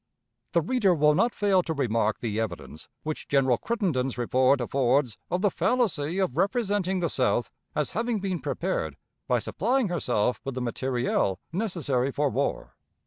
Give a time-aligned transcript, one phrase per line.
[0.53, 5.43] The reader will not fail to remark the evidence which General Crittenden's report affords of
[5.43, 8.95] the fallacy of representing the South as having been prepared
[9.27, 12.75] by supplying herself with the materiél necessary for war.